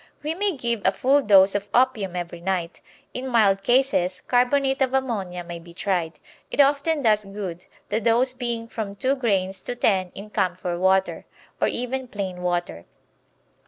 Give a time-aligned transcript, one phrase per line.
[0.23, 2.81] We may give a full dose of opium every night.
[3.13, 6.17] In mild cases carbonate of ammonia may be tried;
[6.49, 11.27] it often does good, the dose being from two grains to ten in camphor water,
[11.61, 12.85] or even plain water.